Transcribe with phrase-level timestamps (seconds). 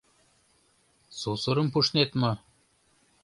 [1.19, 2.31] Сусырым пуштнет мо?